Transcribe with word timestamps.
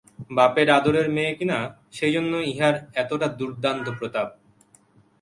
বাপের 0.31 0.67
আদরের 0.69 1.07
মেয়ে 1.09 1.33
কিনা, 1.39 1.59
সেইজন্য 1.91 2.33
ইহার 2.51 2.75
এতটা 2.95 3.27
দুর্দান্ত 3.39 3.85
প্রতাপ। 3.99 4.29